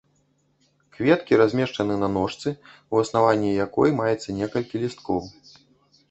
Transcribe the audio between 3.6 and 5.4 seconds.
якой маецца некалькі лісткоў.